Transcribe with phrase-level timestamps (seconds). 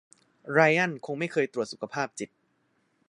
[0.51, 2.29] ไรอันคงไม่เคยตรวจสุจภาพจิต